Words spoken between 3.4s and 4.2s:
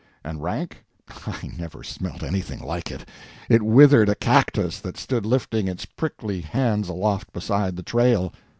It withered a